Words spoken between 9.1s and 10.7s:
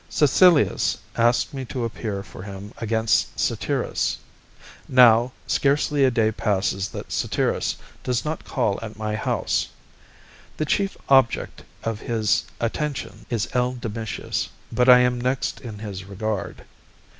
house. The